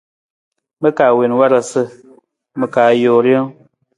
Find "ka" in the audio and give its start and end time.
0.97-1.05, 2.73-2.83